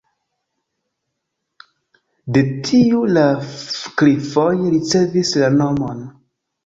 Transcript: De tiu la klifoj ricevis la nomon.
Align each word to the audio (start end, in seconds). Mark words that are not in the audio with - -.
De 2.37 2.43
tiu 2.69 3.03
la 3.19 3.27
klifoj 4.01 4.51
ricevis 4.75 5.35
la 5.43 5.55
nomon. 5.63 6.03